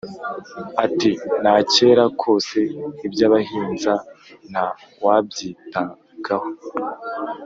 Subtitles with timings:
[0.85, 1.11] ati:
[1.43, 2.59] “na cyera kose
[3.05, 3.93] iby’abahinza
[4.51, 4.65] nta
[5.03, 6.47] wabyitagaho.